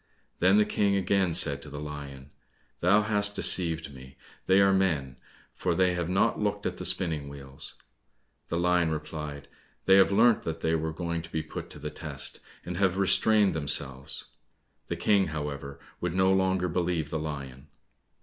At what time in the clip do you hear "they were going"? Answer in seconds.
10.61-11.21